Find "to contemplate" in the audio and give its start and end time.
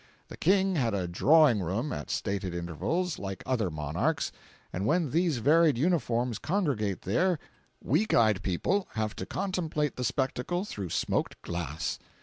9.17-9.97